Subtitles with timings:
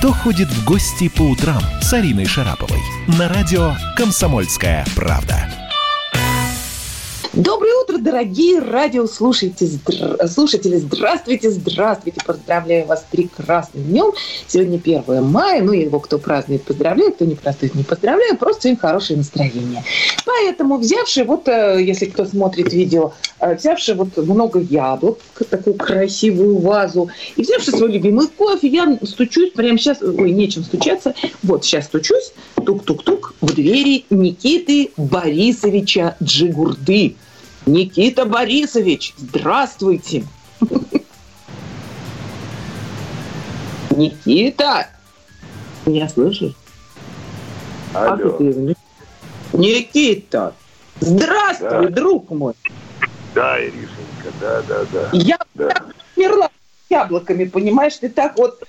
[0.00, 2.80] «Кто ходит в гости по утрам» с Ариной Шараповой
[3.18, 5.59] на радио «Комсомольская правда».
[7.42, 9.66] Доброе утро, дорогие радиослушатели.
[9.66, 10.28] Здра...
[10.28, 12.20] Слушатели, здравствуйте, здравствуйте.
[12.26, 14.12] Поздравляю вас с прекрасным днем.
[14.46, 15.62] Сегодня 1 мая.
[15.62, 17.14] Ну, его кто празднует, поздравляю.
[17.14, 18.36] Кто не празднует, не поздравляю.
[18.36, 19.82] Просто сегодня хорошее настроение.
[20.26, 26.58] Поэтому, взявший вот, э, если кто смотрит видео, э, взявший вот много яблок, такую красивую
[26.58, 31.86] вазу, и взявший свой любимый кофе, я стучусь прямо сейчас, ой, нечем стучаться, вот сейчас
[31.86, 32.34] стучусь,
[32.66, 37.16] тук-тук-тук, в двери Никиты Борисовича Джигурды.
[37.70, 40.24] Никита Борисович, здравствуйте.
[43.90, 44.88] Никита,
[45.86, 46.54] меня слышишь?
[47.94, 48.38] Алло.
[49.52, 50.52] Никита,
[50.98, 51.88] здравствуй, Да.
[51.88, 52.54] друг мой.
[53.36, 55.08] Да, Иришенька, да, да, да.
[55.12, 55.68] Я Да.
[55.68, 57.94] так умерла с яблоками, понимаешь?
[57.98, 58.64] Ты так вот,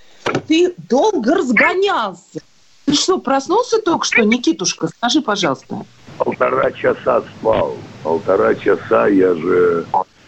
[0.48, 2.40] ты долго разгонялся.
[2.86, 4.90] Ты что, проснулся только что, Никитушка?
[4.90, 5.86] Скажи, пожалуйста.
[6.20, 7.78] Полтора часа спал.
[8.04, 9.86] Полтора часа я же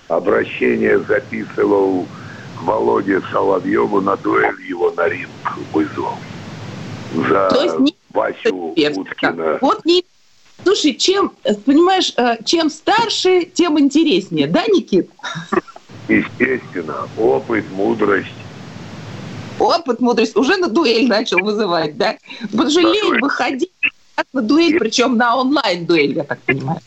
[0.08, 2.08] обращение записывал
[2.62, 5.30] Володе Соловьеву на дуэль его на ринг
[5.74, 6.18] вызвал.
[7.16, 8.74] За То есть не Васю.
[8.76, 9.58] Уткина.
[9.62, 10.04] Вот не...
[10.64, 11.34] Слушай, чем,
[11.66, 15.10] понимаешь, э, чем старше, тем интереснее, да, Никит?
[16.08, 18.30] Естественно, опыт, мудрость.
[19.60, 22.18] Опыт, мудрость уже на дуэль начал вызывать, да?
[22.52, 23.72] Потому что лень выходить
[24.32, 26.80] на дуэль, причем на онлайн-дуэль, я так понимаю.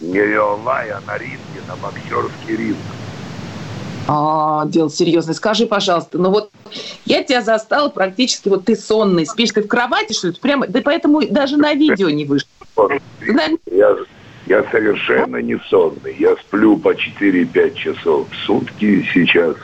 [0.00, 2.76] Не а на ринге, на боксерский ринг.
[4.08, 5.34] А, дело серьезное.
[5.34, 6.50] Скажи, пожалуйста, ну вот
[7.04, 10.34] я тебя застала практически, вот ты сонный, спишь ты в кровати, что ли?
[10.40, 12.24] Прямо, да поэтому даже на видео не
[13.34, 13.96] наверное, Я,
[14.46, 16.14] я совершенно не сонный.
[16.18, 19.56] Я сплю по 4-5 часов в сутки сейчас.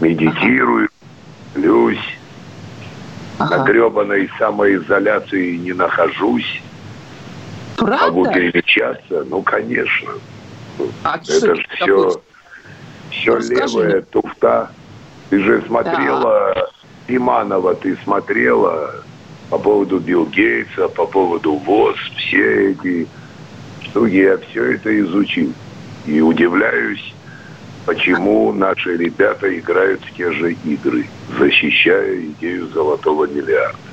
[0.00, 0.88] Медитирую,
[1.50, 1.98] сплюсь.
[3.38, 3.64] На ага.
[3.64, 6.62] гребаной самоизоляции не нахожусь.
[7.82, 8.40] Могу Правда?
[8.40, 9.24] перемещаться.
[9.28, 10.12] Ну, конечно.
[11.02, 12.22] А Это же все,
[13.10, 14.70] все Расскажи левая туфта.
[15.30, 16.70] Ты же смотрела
[17.08, 18.94] Иманова, ты смотрела
[19.50, 23.08] по поводу Билл Гейтса, по поводу ВОЗ, все эти
[23.82, 24.14] штуки.
[24.14, 25.52] Я все это изучил.
[26.06, 27.14] И удивляюсь,
[27.84, 31.06] почему наши ребята играют в те же игры,
[31.38, 33.91] защищая идею золотого миллиарда.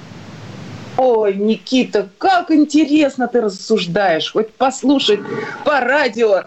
[1.01, 4.33] Ой, Никита, как интересно ты рассуждаешь.
[4.33, 5.21] Хоть послушать
[5.63, 6.43] по радио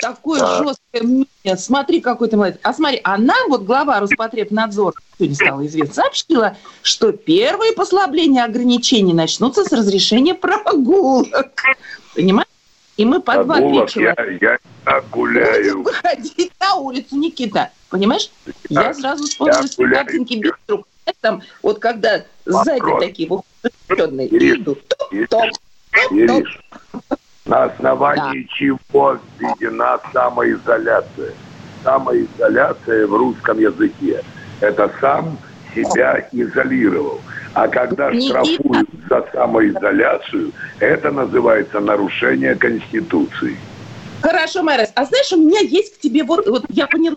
[0.00, 0.58] такое Да.
[0.58, 1.56] жесткое мнение.
[1.56, 2.58] Смотри, какой ты молодец.
[2.64, 9.14] А смотри, а нам вот глава Роспотребнадзора сегодня стало известно, сообщила, что первые послабления ограничений
[9.14, 11.28] начнутся с разрешения прогулок.
[12.16, 12.48] Понимаешь?
[12.96, 15.74] И мы по Прогулок человека я, я гуляю.
[15.78, 17.70] будем выходить на улицу, Никита.
[17.88, 18.30] Понимаешь?
[18.68, 20.06] Я- Я сразу вспомнила я с гуляю.
[21.20, 23.04] Там, вот когда сзади Вопрос.
[23.04, 23.28] такие
[23.88, 24.82] выходные идут.
[24.88, 25.50] Топ, топ,
[26.10, 26.60] Ириш,
[27.44, 31.32] на основании чего введена самоизоляция?
[31.84, 34.22] Самоизоляция в русском языке–
[34.60, 35.38] это сам
[35.74, 37.20] себя изолировал.
[37.54, 38.44] А когда Никита.
[38.44, 43.56] штрафуют за самоизоляцию, это называется нарушение Конституции.
[44.22, 44.92] Хорошо, Мэрис.
[44.94, 47.16] А знаешь, у меня есть к тебе вот, вот я поняла,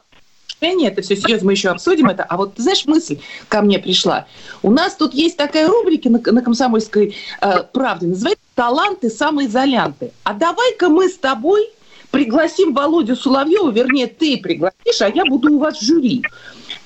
[0.66, 2.24] решение, это все серьезно, мы еще обсудим это.
[2.24, 4.26] А вот, ты знаешь, мысль ко мне пришла.
[4.62, 10.12] У нас тут есть такая рубрика на, на «Комсомольской э, правде», называется «Таланты самоизолянты».
[10.24, 11.70] А давай-ка мы с тобой
[12.12, 16.24] пригласим Володю Соловьева, вернее, ты пригласишь, а я буду у вас в жюри.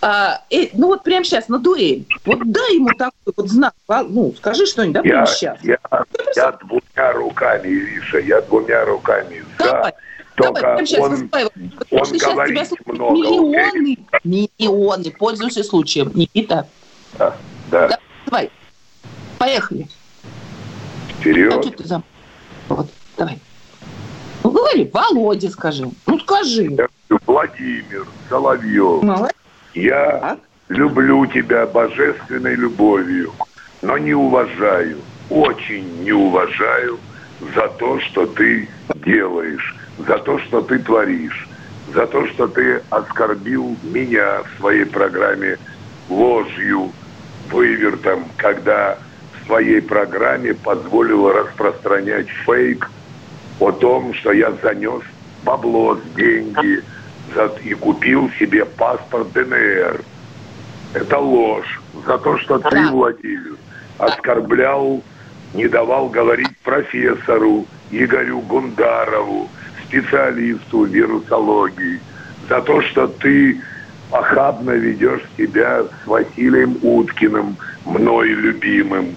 [0.01, 2.05] А, э, ну вот прямо сейчас на дуэль.
[2.25, 3.73] Вот дай ему такой вот знак.
[3.87, 5.57] Вол- Ну, скажи что-нибудь, да, прямо Я, сейчас.
[5.61, 5.77] я,
[6.35, 9.65] я двумя руками, Ириша, я двумя руками за.
[9.65, 9.93] Давай, Давай,
[10.39, 11.29] Только сейчас он,
[11.91, 15.11] он что сейчас говорит тебя слушают много, миллионы, миллионы.
[15.11, 16.11] Пользуйся случаем.
[16.13, 16.67] Никита,
[17.17, 17.35] да,
[17.69, 18.49] да, давай.
[19.37, 19.87] Поехали.
[21.09, 21.51] А вперед.
[21.51, 22.03] что ты за...
[22.69, 23.39] Вот, давай.
[24.43, 25.89] Ну, говори, Володя скажи.
[26.05, 26.63] Ну, скажи.
[26.63, 26.89] Я говорю,
[27.25, 29.35] Владимир Соловьев, Молодец.
[29.73, 30.39] я Так.
[30.69, 33.33] люблю тебя божественной любовью,
[33.81, 34.99] но не уважаю,
[35.29, 36.99] очень не уважаю
[37.55, 38.67] за то, что ты
[39.05, 39.75] делаешь,
[40.07, 41.47] за то, что ты творишь,
[41.93, 45.57] за то, что ты оскорбил меня в своей программе
[46.09, 46.91] ложью,
[47.51, 48.97] вывертом, когда
[49.41, 52.89] в своей программе позволил распространять фейк
[53.59, 55.01] о том, что я занес
[55.43, 56.83] бабло, деньги
[57.33, 60.01] за- и купил себе паспорт ДНР.
[60.93, 61.81] Это ложь.
[62.05, 62.89] За то, что ты, Да.
[62.91, 63.55] Владимир,
[63.97, 65.03] оскорблял,
[65.53, 69.49] не давал говорить профессору Игорю Гундарову,
[69.89, 71.99] специалисту вирусологии.
[72.47, 73.61] За то, что ты
[74.11, 79.15] охабно ведешь себя с Василием Уткиным, мной любимым.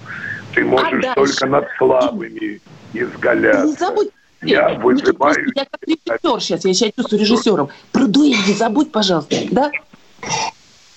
[0.53, 2.61] Ты можешь а только над слабыми
[2.93, 3.65] изгаляться.
[3.65, 4.09] Не забудь
[4.43, 5.51] я вызываю...
[5.55, 7.69] Я как режиссер сейчас, я себя чувствую режиссером.
[7.91, 9.71] Про дуэль не забудь, пожалуйста, да?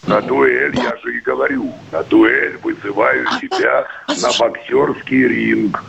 [0.06, 0.82] На дуэль, да.
[0.82, 5.82] я же и говорю, на дуэль вызываю а, тебя а, на боксерский ринг,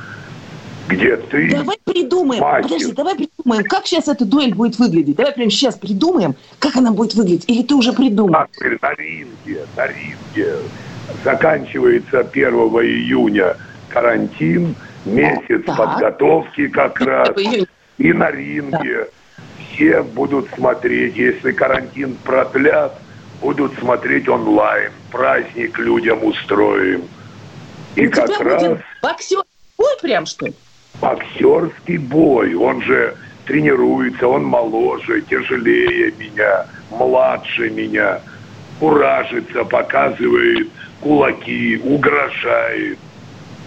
[0.88, 1.77] где ты Давай
[2.08, 2.64] придумаем, мастер.
[2.64, 5.16] подожди, давай придумаем, как сейчас эта дуэль будет выглядеть.
[5.16, 7.46] Давай прямо сейчас придумаем, как она будет выглядеть.
[7.48, 8.36] Или ты уже придумал?
[8.36, 8.48] А,
[8.82, 10.56] на ринге, на ринге.
[11.24, 13.58] Заканчивается 1 июня
[13.90, 14.76] карантин,
[15.06, 15.78] месяц так.
[15.78, 17.30] подготовки как раз.
[17.98, 19.08] И на ринге.
[19.74, 23.00] Все будут смотреть, если карантин продлят,
[23.42, 24.92] будут смотреть онлайн.
[25.12, 27.04] Праздник людям устроим.
[27.96, 28.64] И У как тебя раз...
[28.64, 29.44] Будет боксер
[29.78, 30.54] бой прям, что ли?
[31.02, 32.56] Боксерский бой.
[32.56, 33.16] Он же
[33.46, 38.22] тренируется, он моложе, тяжелее меня, младше меня.
[38.80, 40.68] Куражится, показывает
[41.02, 43.00] кулаки, угрожает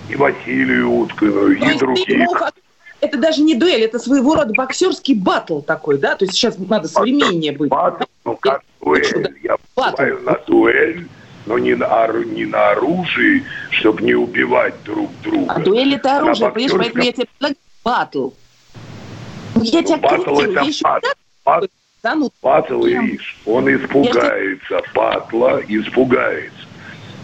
[0.08, 2.28] и Василию Уткину, и других.
[3.00, 6.16] Это даже не дуэль, это своего рода боксерский батл такой, да?
[6.16, 7.70] То есть сейчас надо современнее быть.
[7.70, 9.34] Батл, ну как дуэль.
[9.42, 11.06] Я бываю на дуэль,
[11.50, 15.52] но не на, не на оружии, чтобы не убивать друг друга.
[15.52, 18.29] А дуэль это оружие, а понимаешь, поэтому я тебе предлагаю батл.
[19.56, 21.08] Ну, я тебя батл крутил, это еще батл.
[21.44, 21.67] Батл,
[22.05, 24.82] да, ну, батл видишь, он испугается, я...
[24.94, 26.67] батла испугается,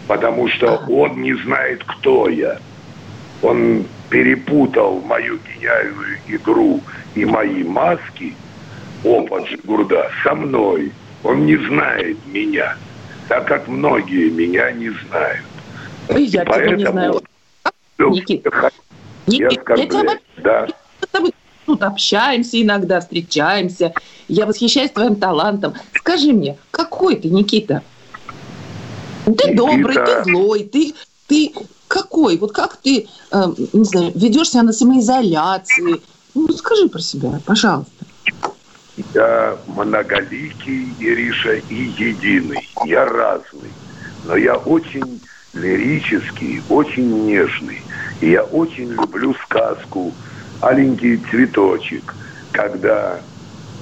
[0.09, 0.91] потому что а.
[0.91, 2.59] он не знает, кто я
[3.41, 6.81] он перепутал мою гениальную игру
[7.15, 8.33] и мои маски,
[9.05, 10.91] опыт Жигурда, со мной.
[11.23, 12.75] Он не знает меня,
[13.27, 15.45] так как многие меня не знают.
[16.15, 17.21] И я тебя не знаю.
[17.97, 18.71] Никита,
[19.27, 20.67] я, Никит, я тебя да.
[21.01, 21.33] с тобой
[21.65, 23.93] тут общаемся иногда, встречаемся.
[24.27, 25.73] Я восхищаюсь твоим талантом.
[25.95, 27.81] Скажи мне, какой ты, Никита?
[29.25, 29.55] Ты Никита...
[29.55, 30.93] добрый, ты злой, ты,
[31.27, 31.51] ты
[31.87, 32.37] какой?
[32.37, 33.43] Вот как ты, э,
[33.73, 36.01] не знаю, ведешь себя на самоизоляции?
[36.33, 38.05] Ну, скажи про себя, пожалуйста.
[39.13, 42.69] Я многоликий, Ириша, и единый.
[42.85, 43.71] Я разный.
[44.25, 45.21] Но я очень
[45.53, 47.81] лирический, очень нежный.
[48.21, 50.13] И я очень люблю сказку
[50.61, 52.13] «Аленький цветочек»,
[52.51, 53.19] когда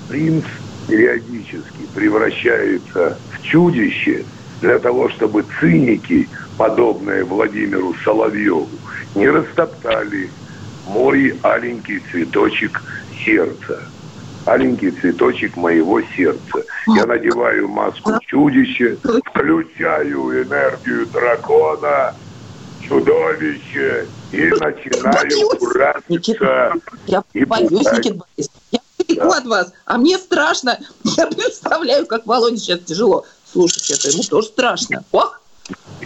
[0.09, 0.45] принц
[0.87, 4.25] периодически превращается в чудище
[4.61, 6.27] для того, чтобы циники–
[6.57, 8.69] подобное Владимиру Соловьеву,
[9.13, 10.29] не растоптали
[10.87, 12.81] мой аленький цветочек
[13.23, 13.81] сердца.
[14.45, 16.63] Аленький цветочек моего сердца.
[16.87, 22.15] Я надеваю маску чудища, включаю энергию дракона,
[22.87, 26.83] чудовище и начинаю кураться.
[27.07, 28.51] Я боюсь, Никита Борисович.
[28.71, 29.37] Я далеко да.
[29.37, 30.79] от вас, а мне страшно.
[31.17, 34.09] Я представляю, как Володе сейчас тяжело слушать это.
[34.09, 35.03] Ему тоже страшно.
[35.11, 35.41] Ох!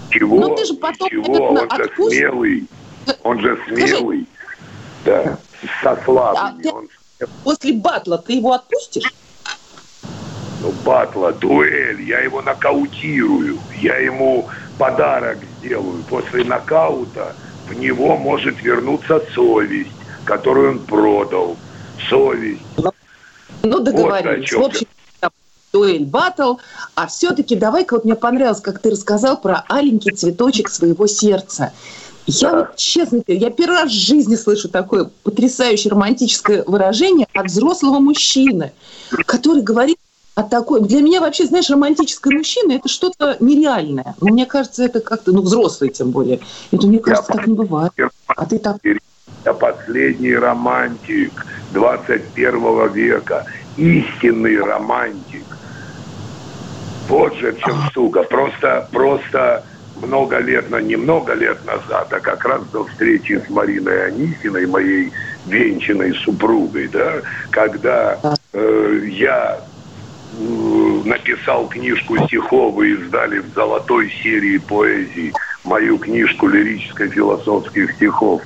[0.10, 0.40] Чего?
[0.40, 1.50] Ну, ты же потом, Чего?
[1.50, 2.68] Он же смелый.
[3.24, 4.28] Он же смелый.
[5.06, 5.38] Да,
[5.82, 6.68] со славами.
[6.68, 6.90] А он...
[7.44, 9.14] После батла ты его отпустишь?
[10.62, 13.60] Ну, батла, дуэль, я его нокаутирую.
[13.82, 16.04] Я ему подарок сделаю.
[16.10, 17.36] После нокаута
[17.68, 19.92] в него может вернуться совесть,
[20.26, 21.58] которую он продал.
[22.10, 22.62] Совесть.
[23.64, 24.52] Ну, договорились.
[24.54, 24.88] Вот в общем,
[25.72, 26.56] дуэль батл,
[26.96, 31.74] а все-таки давай-ка вот мне понравилось, как ты рассказал про аленький цветочек своего сердца.
[32.32, 38.00] Я вот честно, я первый раз в жизни слышу такое потрясающее романтическое выражение от взрослого
[38.00, 38.72] мужчины,
[39.26, 39.98] который говорит
[40.36, 40.82] о такой...
[40.82, 44.16] Для меня вообще, знаешь, романтическое мужчина– это что-то нереальное.
[44.22, 46.40] Мне кажется, это как-то, ну, взрослый тем более.
[46.72, 47.92] Это, мне кажется, я так не бывает.
[48.28, 48.78] А ты так...
[49.46, 53.46] Я последний романтик 21 века,
[53.76, 55.46] истинный романтик.
[57.08, 58.22] Вот же в чем штука.
[58.24, 59.64] Просто, просто
[60.02, 64.66] много лет, но не много лет назад, а как раз до встречи с Мариной Анисиной,
[64.66, 65.12] моей
[65.46, 68.20] венчанной супругой, да, когда
[68.54, 69.60] э, я
[70.38, 78.42] э, написал книжку стихов и издали в золотой серии поэзии мою книжку лирическо-философских стихов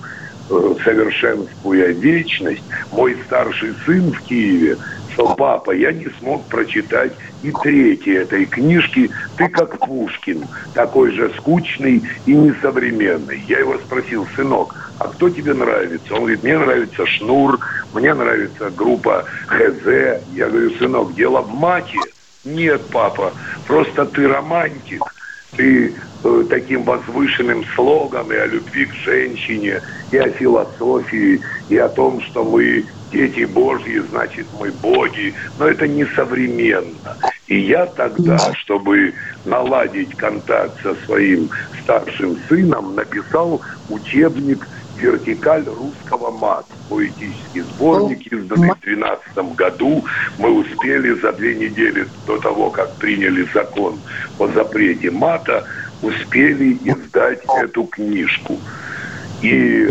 [0.50, 4.78] э, «Совершенствуя вечность», мой старший сын в Киеве
[5.14, 11.32] что папа, я не смог прочитать и третьей этой книжки «Ты как Пушкин», такой же
[11.38, 13.42] скучный и несовременный.
[13.48, 16.14] Я его спросил, сынок, а кто тебе нравится?
[16.14, 17.60] Он говорит, мне нравится Шнур,
[17.94, 20.22] мне нравится группа ХЗ.
[20.34, 22.00] Я говорю, сынок, дело в мате?
[22.44, 23.34] Нет, папа,
[23.68, 25.04] просто ты романтик.
[25.56, 25.94] Ты
[26.24, 32.22] э, таким возвышенным слогом и о любви к женщине, и о философии, и о том,
[32.22, 35.34] что мы дети Божьи, значит, мы боги.
[35.58, 37.16] Но это несовременно.
[37.48, 39.14] И я тогда, чтобы
[39.46, 41.50] наладить контакт со своим
[41.84, 44.68] старшим сыном, написал учебник
[44.98, 46.66] «Вертикаль русского мат».
[46.90, 50.04] Поэтический сборник, изданный в 2012 году.
[50.38, 54.00] Мы успели за две недели до того, как приняли закон
[54.40, 55.64] о запрете мата,
[56.02, 58.60] успели издать эту книжку.
[59.44, 59.90] И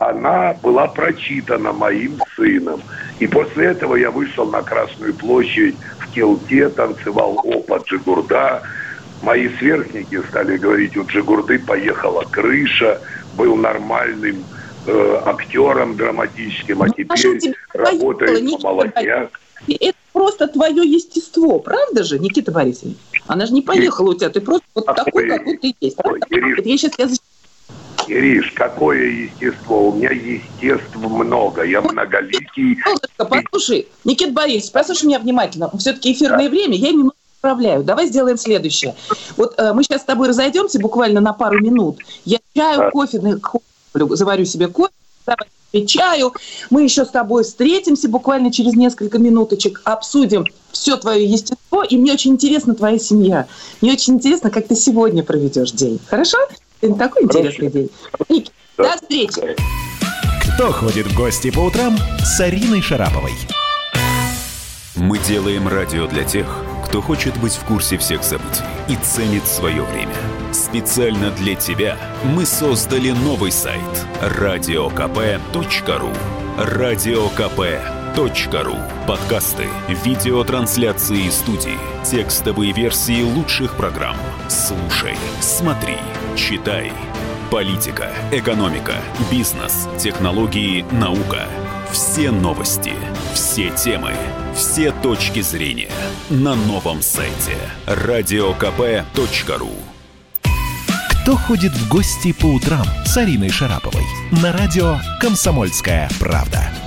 [0.00, 2.80] она была прочитана моим сыном.
[3.20, 8.62] И после этого я вышел на Красную площадь в Келте, танцевал опа Джигурда.
[9.22, 13.00] Мои сверстники стали говорить, у Джигурды поехала крыша,
[13.36, 14.42] был нормальным
[14.86, 19.40] э, актером драматическим, а ну, теперь работает по молодняк.
[19.68, 22.96] Это просто твое естество, правда же, Никита Борисович?
[23.26, 25.98] Она же не поехала у тебя, ты просто вот такой, какой ты есть.
[26.64, 27.08] Я сейчас я
[28.08, 29.88] Ириш, какое естество?
[29.88, 31.62] У меня естеств много.
[31.62, 32.78] Я многоликий.
[33.16, 35.70] Послушай, Никит Борисович, послушай меня внимательно.
[35.78, 36.50] Все-таки эфирное да.
[36.50, 37.84] время, я немного управляю.
[37.84, 38.94] Давай сделаем следующее.
[39.36, 41.98] Вот э, мы сейчас с тобой разойдемся буквально на пару минут.
[42.24, 42.90] Я чаю, да.
[42.90, 43.20] кофе,
[43.92, 44.92] заварю себе кофе,
[45.26, 45.48] давай
[45.86, 46.32] чаю.
[46.70, 52.12] Мы еще с тобой встретимся буквально через несколько минуточек, обсудим все твое естество, и мне
[52.12, 53.46] очень интересна твоя семья.
[53.80, 56.00] Мне очень интересно, как ты сегодня проведешь день.
[56.06, 56.38] Хорошо?
[56.84, 57.90] Сегодня такой интересный день.
[58.28, 58.90] Ник, да.
[58.90, 59.56] до встречи.
[60.42, 63.32] Кто ходит в гости по утрам с Ариной Шараповой?
[64.94, 66.46] Мы делаем радио для тех,
[66.86, 70.12] кто хочет быть в курсе всех событий и ценит свое время.
[70.52, 73.80] Специально для тебя мы создали новый сайт
[74.20, 76.10] радиокп.ру
[76.58, 77.94] радиокп.ру
[79.08, 79.68] Подкасты,
[80.04, 84.16] видеотрансляции студии, текстовые версии лучших программ.
[84.48, 85.96] Слушай, смотри,
[86.36, 86.92] читай.
[87.50, 88.94] Политика, экономика,
[89.30, 91.46] бизнес, технологии, наука.
[91.92, 92.92] Все новости,
[93.34, 94.12] все темы,
[94.54, 95.90] все точки зрения
[96.28, 99.70] на новом сайте радиокп.ру
[101.22, 104.04] Кто ходит в гости по утрам с Ариной Шараповой
[104.42, 106.83] на радио «Комсомольская правда».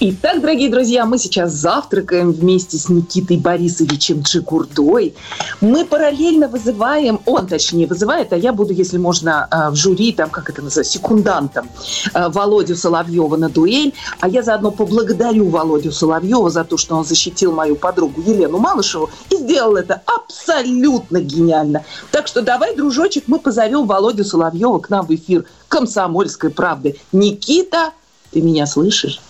[0.00, 5.14] Итак, дорогие друзья, мы сейчас завтракаем вместе с Никитой Борисовичем Джигурдой.
[5.60, 10.30] Мы параллельно вызываем, он точнее вызывает, а я буду, если можно, э, в жюри, там,
[10.30, 11.68] как это называется, секундантом,
[12.14, 13.92] э, Володю Соловьева на дуэль.
[14.20, 19.10] А я заодно поблагодарю Володю Соловьева за то, что он защитил мою подругу Елену Малышеву
[19.28, 21.84] и сделал это абсолютно гениально.
[22.12, 26.96] Так что давай, дружочек, мы позовем Володю Соловьева к нам в эфир «Комсомольской правды».
[27.12, 27.92] Никита,
[28.30, 29.20] ты меня слышишь?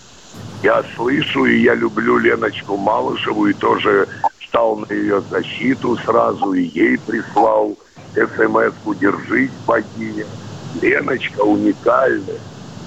[0.63, 4.07] Я слышу, и я люблю Леночку Малышеву, и тоже
[4.47, 7.77] стал на ее защиту сразу, и ей прислал
[8.15, 10.25] смс-ку «Держись, богиня».
[10.81, 12.39] Леночка уникальная,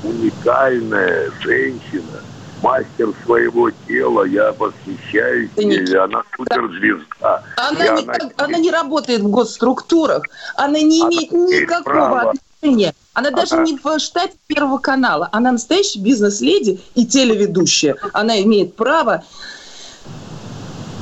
[0.03, 2.23] уникальная женщина,
[2.63, 7.43] мастер своего тела, я восхищаюсь ей, она суперзвезда.
[7.57, 10.25] Она, не, она, она не работает в госструктурах,
[10.57, 13.65] она не она имеет никакого отношения она даже ага.
[13.65, 15.29] не в штате Первого канала.
[15.33, 17.97] Она настоящая бизнес-леди и телеведущая.
[18.13, 19.25] Она имеет право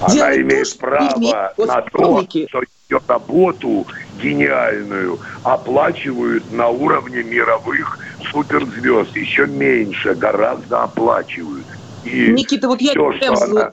[0.00, 1.20] она имеет то, право
[1.58, 3.84] на то, что ее работу
[4.22, 7.98] гениальную оплачивают на уровне мировых
[8.30, 9.16] суперзвезд.
[9.16, 11.66] Еще меньше, гораздо оплачивают.
[12.04, 13.72] И Никита, вот я прям она...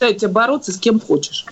[0.00, 1.46] тебя бороться с кем хочешь.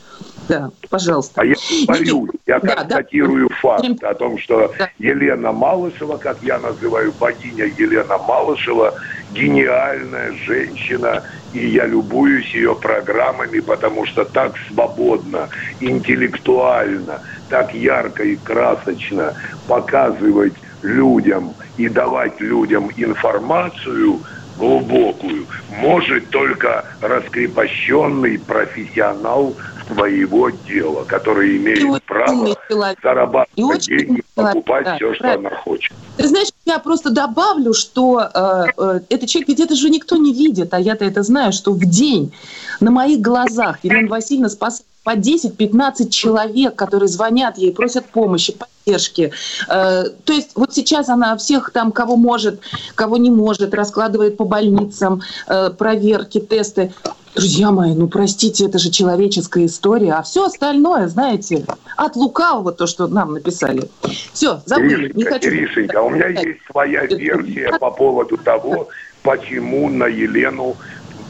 [0.50, 1.42] Да, пожалуйста.
[1.42, 1.54] А я
[1.86, 3.54] говорю, я да, констатирую да.
[3.62, 4.90] факт о том, что да.
[4.98, 8.94] Елена Малышева, как я называю богиня Елена Малышева,
[9.32, 18.34] гениальная женщина, и я любуюсь ее программами, потому что так свободно, интеллектуально, так ярко и
[18.34, 19.34] красочно
[19.68, 24.20] показывать людям и давать людям информацию
[24.60, 25.46] глубокую
[25.78, 29.56] может только раскрепощенный профессионал
[29.92, 32.56] своего дела, который имеет право
[33.02, 35.48] зарабатывать деньги, покупать да, все, правильно.
[35.48, 35.92] что она хочет.
[36.16, 40.32] Ты знаешь, я просто добавлю, что э, э, этот человек, ведь это же никто не
[40.32, 42.32] видит, а я-то это знаю, что в день
[42.80, 49.32] на моих глазах Елена Васильевна спасает по 10-15 человек, которые звонят ей, просят помощи, поддержки.
[49.68, 52.60] Э, то есть вот сейчас она всех там, кого может,
[52.94, 56.92] кого не может, раскладывает по больницам, э, проверки, тесты.
[57.34, 61.64] Друзья мои, ну простите, это же человеческая история, а все остальное, знаете,
[61.96, 63.88] от лукавого то, что нам написали.
[64.32, 65.06] Все, забыли.
[65.06, 65.48] Иришенька, не хочу...
[65.48, 68.88] Иришенька, у меня есть своя версия по поводу того,
[69.22, 70.76] почему на Елену,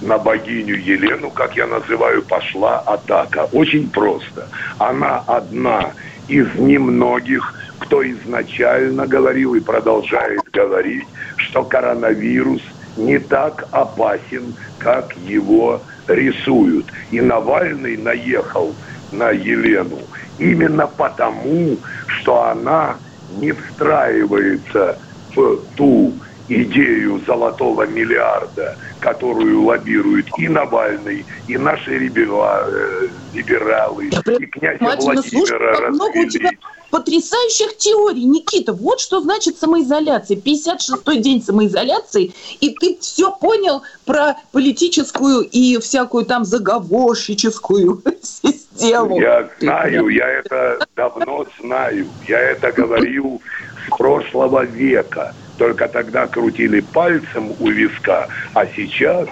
[0.01, 3.49] на богиню Елену, как я называю, пошла атака.
[3.53, 4.49] Очень просто.
[4.79, 5.93] Она одна
[6.29, 12.63] из немногих, кто изначально говорил и продолжает говорить, что коронавирус
[12.97, 16.87] не так опасен, как его рисуют.
[17.11, 18.75] И Навальный наехал
[19.13, 19.99] на Елену
[20.39, 21.77] именно потому,
[22.07, 22.97] что она
[23.39, 24.99] не встраивается
[25.35, 26.13] в ту
[26.49, 35.91] идею золотого миллиарда, которую лоббируют и Навальный, и наши э, либералы, и князь Владимира
[36.29, 36.51] тебя
[36.91, 38.73] потрясающих теорий, Никита.
[38.73, 40.37] Вот что значит самоизоляция.
[40.37, 49.21] 56-й день самоизоляции, и ты все понял про политическую и всякую там заговорщическую систему.
[49.21, 52.07] Я знаю, я это давно знаю.
[52.27, 53.41] Я это говорю
[53.87, 55.35] с прошлого века.
[55.59, 59.29] Только тогда крутили пальцем у виска, а сейчас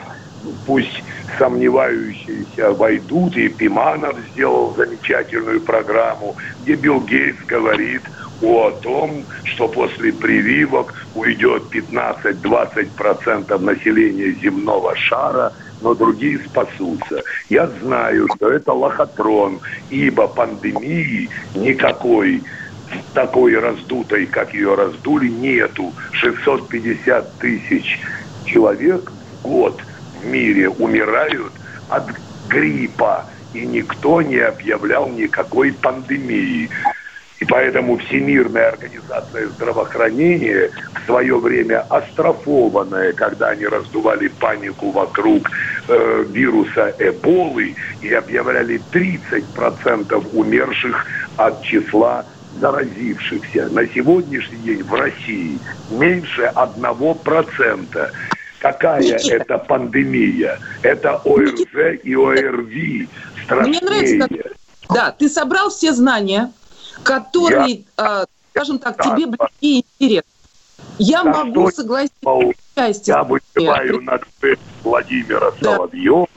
[0.67, 1.03] пусть
[1.37, 8.03] сомневающиеся войдут, и Пиманов сделал замечательную программу, где Билл Гейтс говорит
[8.41, 17.23] о том, что после прививок уйдет 15-20% населения земного шара, но другие спасутся.
[17.49, 22.43] Я знаю, что это лохотрон, ибо пандемии никакой
[23.13, 25.93] такой раздутой, как ее раздули, нету.
[26.13, 27.99] 650 тысяч
[28.45, 29.83] человек в год
[30.21, 31.53] в мире умирают
[31.89, 32.05] от
[32.49, 36.69] гриппа, и никто не объявлял никакой пандемии.
[37.41, 45.49] И поэтому Всемирная организация здравоохранения в свое время астрофованная, когда они раздували панику вокруг
[45.87, 51.07] э, вируса Эболы и объявляли 30% умерших
[51.37, 52.25] от числа
[52.59, 55.59] заразившихся на сегодняшний день в России
[55.91, 58.11] меньше одного процента.
[58.59, 59.37] Какая Никита.
[59.37, 60.59] это пандемия?
[60.83, 61.91] Это ОРЗ Никита.
[61.91, 63.09] и ОРВИ
[63.45, 63.81] страшнее.
[63.81, 64.53] Мне нравится, как...
[64.95, 66.53] Да, ты собрал все знания,
[67.03, 68.23] которые, я...
[68.23, 70.31] э, скажем так, да, тебе близки и интересны.
[70.99, 72.11] Я да могу согласиться.
[73.05, 74.19] Я вызываю на
[74.83, 75.77] Владимира да.
[75.77, 76.29] Соловьева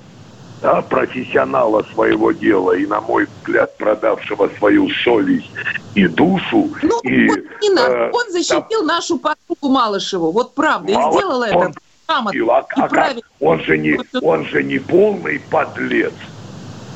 [0.62, 5.50] да, профессионала своего дела и, на мой взгляд, продавшего свою совесть
[5.96, 6.70] и душу.
[6.84, 7.96] Ну, и, вот не надо.
[7.96, 10.32] Э, он защитил да, нашу подругу Малышеву.
[10.32, 11.74] Вот правда, Мало, и сделал это
[12.12, 13.22] грамотно а правильно.
[13.40, 16.14] Он же, не, он же не полный подлец.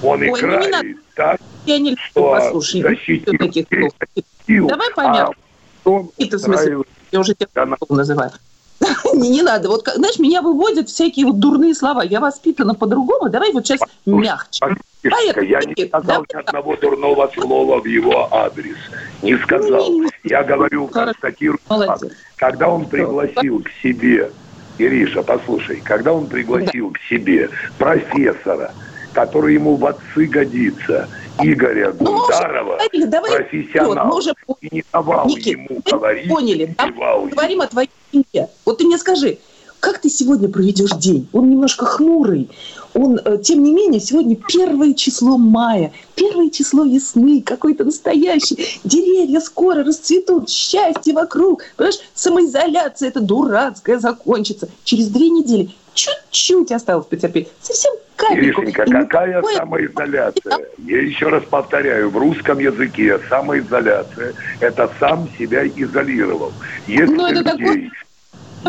[0.03, 5.31] Он Ой, играет ну не так, Я не что послушай, защитил, таких защитил, Давай поймем.
[5.85, 6.77] А Это в смысле,
[7.11, 8.31] я уже тебя называю.
[9.13, 9.69] не, не надо.
[9.69, 12.03] Вот, знаешь, меня выводят всякие вот дурные слова.
[12.03, 13.29] Я воспитана по-другому.
[13.29, 14.65] Давай вот сейчас мягче.
[15.01, 16.25] Поэтому, я не сказал давай.
[16.33, 18.77] ни одного дурного слова в его адрес.
[19.21, 20.01] Не сказал.
[20.23, 22.03] Я говорю, констатирую факт.
[22.35, 24.31] Когда он пригласил к себе,
[24.77, 26.99] Ириша, послушай, когда он пригласил да.
[26.99, 28.73] к себе профессора,
[29.13, 31.07] который ему в отцы годится,
[31.41, 34.33] Игоря ну, Гундарова, ну, давай профессионал, мы уже...
[34.61, 36.29] и не давал Никит, ему говорить.
[36.29, 36.87] Поняли, да?
[36.87, 38.49] говорим о твоей семье.
[38.63, 39.37] Вот ты мне скажи,
[39.85, 41.27] как ты сегодня проведешь день?
[41.31, 42.49] Он немножко хмурый.
[42.95, 48.79] Он, э, тем не менее, сегодня первое число мая, первое число весны, какой-то настоящий.
[48.83, 51.65] Деревья скоро расцветут, счастье вокруг.
[51.77, 54.69] Понимаешь, самоизоляция это дурацкая закончится.
[54.83, 57.49] Через две недели чуть-чуть осталось потерпеть.
[57.61, 58.63] Совсем капельку.
[58.63, 59.55] Иришенька, какая никакой...
[59.55, 60.57] самоизоляция?
[60.79, 66.53] Я еще раз повторяю, в русском языке самоизоляция– это сам себя изолировал.
[66.87, 67.91] Если Но ну, это людей, такой...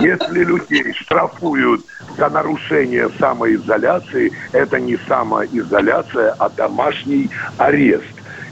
[0.01, 1.83] если людей штрафуют
[2.17, 8.05] за нарушение самоизоляции, это не самоизоляция, а домашний арест.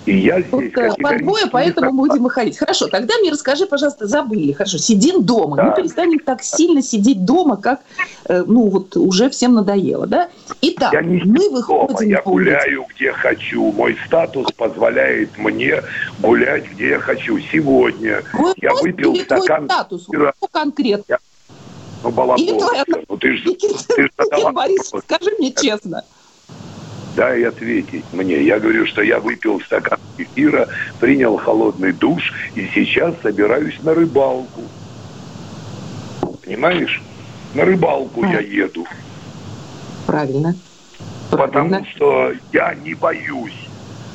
[0.07, 2.59] И я здесь вот, подбоя, поэтому не будем выходить.
[2.59, 4.53] Хорошо, тогда мне расскажи, пожалуйста, забыли.
[4.53, 5.57] Хорошо, сидим дома.
[5.57, 5.65] Да.
[5.65, 7.81] Мы перестанем так сильно сидеть дома, как,
[8.27, 10.29] э, ну, вот уже всем надоело, да?
[10.61, 11.87] Итак, я не мы выходим...
[11.87, 12.05] Дома.
[12.05, 13.73] Я гуляю, где хочу.
[13.73, 15.83] Мой статус позволяет мне
[16.21, 17.39] гулять, где я хочу.
[17.39, 19.65] Сегодня Вы я выпил стакан...
[19.65, 20.03] статус?
[20.03, 21.05] Что конкретно?
[21.09, 21.19] Я...
[22.05, 22.63] Ну, балабол.
[23.09, 23.55] Ну, ты же...
[23.55, 26.05] Ты же Борис, скажи мне честно
[27.17, 28.43] дай ответить мне.
[28.43, 30.69] Я говорю, что я выпил стакан эфира,
[31.01, 34.63] принял холодный душ и сейчас собираюсь на рыбалку.
[36.45, 37.03] Понимаешь?
[37.55, 38.87] На рыбалку я еду.
[40.07, 40.55] Правильно.
[41.31, 41.87] Потому Правильно.
[41.95, 43.69] что я не боюсь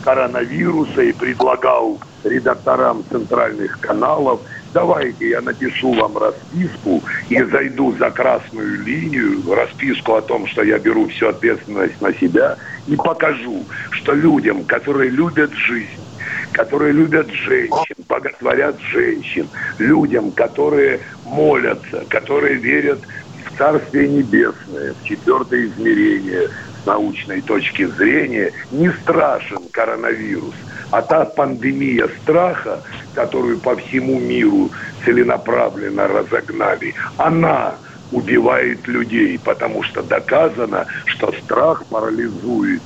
[0.03, 4.41] коронавируса и предлагал редакторам центральных каналов–
[4.73, 10.79] давайте я напишу вам расписку и зайду за красную линию, расписку о том, что я
[10.79, 16.05] беру всю ответственность на себя и покажу, что людям, которые любят жизнь,
[16.53, 23.01] которые любят женщин, боготворят женщин, людям, которые молятся, которые верят
[23.45, 26.49] в Царствие Небесное, в четвертое измерение
[26.81, 30.55] с научной точки зрения, не страшен коронавирус–
[30.91, 32.81] а та пандемия страха,
[33.13, 34.71] которую по всему миру
[35.05, 37.75] целенаправленно разогнали, она
[38.11, 42.81] убивает людей, потому что доказано, что страх парализует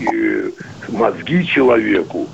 [0.00, 0.54] и
[0.88, 2.28] мозги человеку,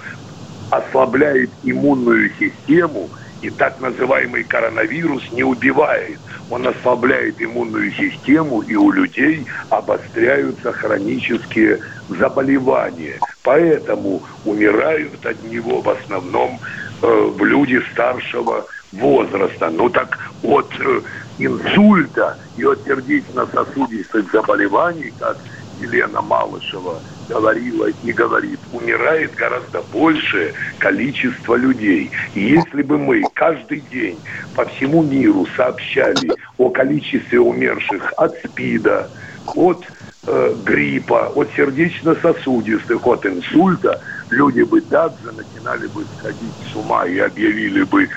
[0.71, 3.11] ослабляет иммунную систему,
[3.43, 6.19] и так называемый коронавирус не убивает.
[6.51, 13.19] Он ослабляет иммунную систему, и у людей обостряются хронические заболевания.
[13.43, 16.59] Поэтому умирают от него в основном
[17.03, 19.71] э, люди старшего возраста.
[19.71, 21.01] Ну так от э,
[21.39, 25.39] инсульта и от сердечно-сосудистых заболеваний, как
[25.81, 27.01] Елена Малышева
[27.31, 32.11] говорила и говорит, умирает гораздо большее количество людей.
[32.35, 34.19] И если бы мы каждый день
[34.55, 39.09] по всему миру сообщали о количестве умерших от СПИДа,
[39.55, 39.85] от
[40.27, 47.19] э, гриппа, от сердечно-сосудистых, от инсульта, люди бы также начинали бы сходить с ума и
[47.19, 48.09] объявили бы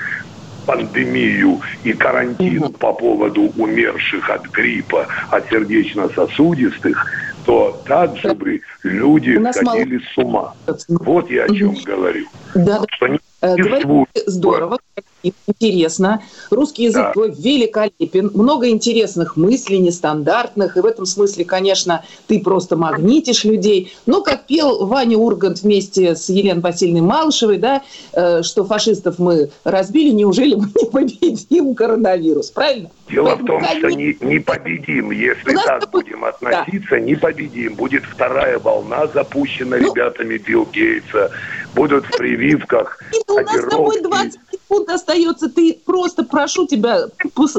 [0.66, 7.06] пандемию и карантин по поводу умерших от гриппа, от сердечно-сосудистых,
[7.84, 10.04] то также бы люди сходили мало...
[10.14, 10.54] с ума.
[10.88, 12.26] Вот я о чем говорю.
[12.54, 14.06] Да, что не Э, говорите
[15.46, 16.22] интересно.
[16.50, 17.22] Русский язык да.
[17.26, 18.30] великолепен.
[18.34, 20.76] Много интересных мыслей, нестандартных.
[20.76, 23.92] И в этом смысле, конечно, ты просто магнитишь людей.
[24.06, 27.82] Но, как пел Ваня Ургант вместе с Еленой Васильевной Малышевой, да,
[28.12, 32.50] э, что фашистов мы разбили, неужели мы не победим коронавирус?
[32.50, 32.90] Правильно?
[33.08, 35.10] Дело в том, что не, не победим.
[35.10, 37.00] Если так будем относиться, да.
[37.00, 37.74] не победим.
[37.74, 41.30] Будет вторая волна запущена ну, ребятами Билл Гейтса.
[41.74, 44.40] Будут в прививках у нас с тобой 20
[44.74, 45.48] секунд остается.
[45.48, 47.06] Ты просто прошу тебя,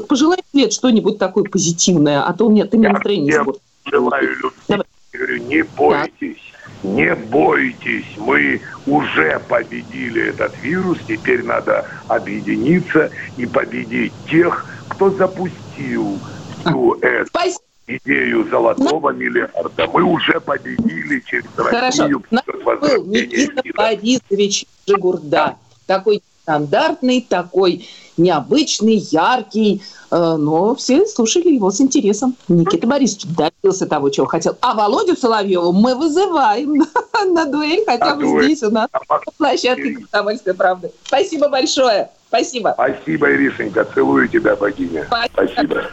[0.07, 3.45] пожелай лет что-нибудь такое позитивное, а то у меня ты мне настроение Я
[3.91, 6.41] желаю людям, говорю, не бойтесь.
[6.83, 16.19] Не бойтесь, мы уже победили этот вирус, теперь надо объединиться и победить тех, кто запустил
[16.59, 19.87] всю эту Спасибо идею золотого ну, миллиарда.
[19.93, 22.23] Мы уже победили через Россию.
[22.29, 22.77] Хорошо.
[22.81, 29.81] Был Никита Борисович Жигурда такой стандартный, такой необычный, яркий,
[30.11, 32.35] э, но все слушали его с интересом.
[32.47, 34.55] Никита Борисович добился того, чего хотел.
[34.61, 36.83] А Володю Соловьеву мы вызываем
[37.33, 40.91] на дуэль хотя бы здесь у нас на площадке «Комсомольской правды».
[41.05, 42.11] Спасибо большое.
[42.27, 42.73] Спасибо.
[42.73, 43.85] Спасибо, Иришенька.
[43.93, 45.07] Целую тебя, богиня.
[45.33, 45.83] Спасибо.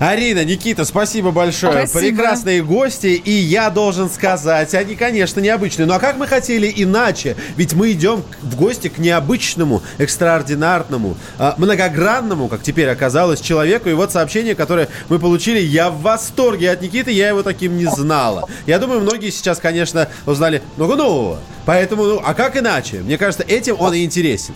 [0.00, 1.86] Арина, Никита, спасибо большое.
[1.86, 2.16] Спасибо.
[2.16, 3.08] Прекрасные гости.
[3.22, 5.84] И я должен сказать, они, конечно, необычные.
[5.84, 7.36] Ну а как мы хотели иначе?
[7.56, 13.90] Ведь мы идем в гости к необычному, экстраординарному, а, многогранному, как теперь оказалось, человеку.
[13.90, 15.60] И вот сообщение, которое мы получили.
[15.60, 18.48] Я в восторге от Никиты, я его таким не знала.
[18.64, 21.40] Я думаю, многие сейчас, конечно, узнали много нового.
[21.66, 23.00] Поэтому, ну, а как иначе?
[23.00, 24.54] Мне кажется, этим он и интересен.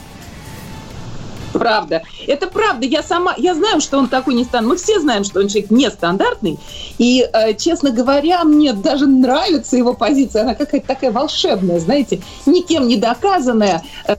[1.58, 2.02] Правда.
[2.26, 2.86] Это правда.
[2.86, 4.68] Я сама, я знаю, что он такой нестандартный.
[4.68, 6.58] Мы все знаем, что он человек нестандартный.
[6.98, 10.42] И, э, честно говоря, мне даже нравится его позиция.
[10.42, 14.16] Она какая-то такая волшебная, знаете, никем не доказанная э,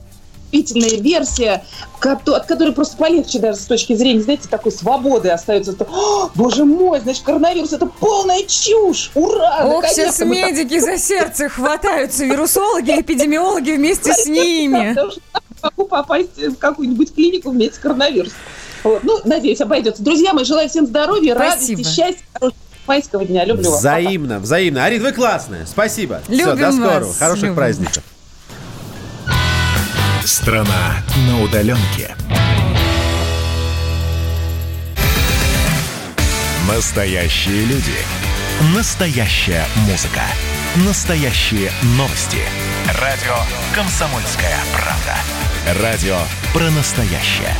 [0.48, 1.64] впечатлительная версия,
[2.00, 5.76] от которой просто полегче даже с точки зрения, знаете, такой свободы остается.
[5.90, 9.10] О, боже мой, значит, коронавирус– это полная чушь!
[9.14, 9.66] Ура!
[9.66, 10.82] Ох, сейчас медики так...
[10.82, 14.96] за сердце хватаются, вирусологи, эпидемиологи вместе с ними
[15.62, 18.38] могу попасть в какую-нибудь клинику вместе с коронавирусом.
[18.84, 19.02] Вот.
[19.02, 20.02] Ну, надеюсь, обойдется.
[20.02, 21.78] Друзья мои, желаю всем здоровья, Спасибо.
[21.78, 23.44] радости, счастья, хорошего майского дня.
[23.44, 23.80] Люблю вас.
[23.80, 24.40] Взаимно, Пока.
[24.40, 24.84] взаимно.
[24.84, 25.66] Арин, вы классная.
[25.66, 26.20] Спасибо.
[26.28, 27.04] Любим Все, до скорого.
[27.06, 27.18] Вас.
[27.18, 27.56] Хороших Любим.
[27.56, 28.02] праздников.
[30.24, 30.96] Страна
[31.28, 32.14] на удаленке.
[36.68, 37.94] Настоящие люди.
[38.74, 40.22] Настоящая музыка.
[40.86, 42.38] Настоящие новости.
[42.94, 43.34] Радио
[43.74, 45.82] «Комсомольская правда».
[45.82, 46.16] Радио
[46.52, 47.52] про настоящее.